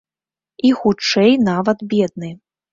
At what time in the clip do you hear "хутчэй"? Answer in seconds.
0.79-1.37